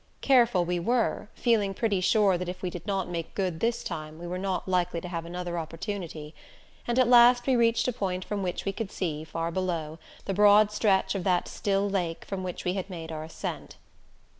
[0.21, 4.17] Careful we were, feeling pretty sure that if we did not make good this time
[4.17, 6.33] we were not likely to have another opportunity;
[6.87, 10.33] and at last we reached a point from which we could see, far below, the
[10.33, 13.75] broad stretch of that still lake from which we had made our ascent.